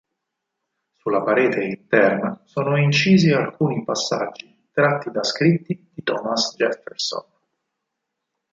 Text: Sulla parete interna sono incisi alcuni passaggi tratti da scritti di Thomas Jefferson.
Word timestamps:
Sulla 0.95 1.21
parete 1.21 1.61
interna 1.63 2.41
sono 2.45 2.75
incisi 2.75 3.29
alcuni 3.29 3.83
passaggi 3.83 4.67
tratti 4.71 5.11
da 5.11 5.23
scritti 5.23 5.91
di 5.93 6.01
Thomas 6.01 6.55
Jefferson. 6.57 7.23